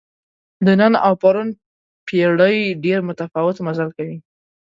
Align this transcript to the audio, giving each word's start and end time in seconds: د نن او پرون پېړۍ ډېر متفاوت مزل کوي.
د 0.65 0.67
نن 0.79 0.93
او 1.05 1.13
پرون 1.21 1.49
پېړۍ 2.07 2.57
ډېر 2.85 2.99
متفاوت 3.07 3.57
مزل 3.65 3.89
کوي. 3.97 4.17